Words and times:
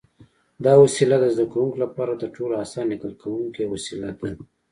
دا 0.65 0.73
وسیله 0.83 1.15
د 1.19 1.25
زده 1.33 1.45
کوونکو 1.51 1.77
لپاره 1.83 2.17
تر 2.21 2.29
ټولو 2.35 2.53
اسانه 2.63 2.89
لیکل 2.91 3.11
کوونکی 3.21 3.63
وسیله 3.73 4.09
ده. 4.19 4.29